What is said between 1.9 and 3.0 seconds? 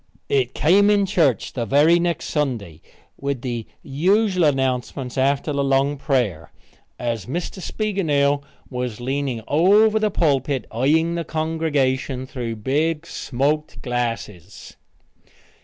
next Sunday,